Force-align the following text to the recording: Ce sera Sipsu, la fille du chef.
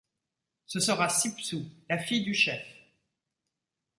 Ce 0.65 0.79
sera 0.79 1.09
Sipsu, 1.09 1.63
la 1.87 1.99
fille 1.99 2.23
du 2.23 2.33
chef. 2.33 2.65